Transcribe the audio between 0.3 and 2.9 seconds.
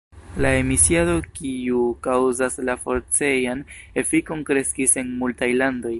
La emisiado kiu kaŭzas la